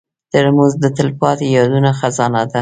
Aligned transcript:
ترموز 0.31 0.73
د 0.83 0.85
تلپاتې 0.97 1.45
یادونو 1.57 1.89
خزانه 1.99 2.43
ده. 2.51 2.59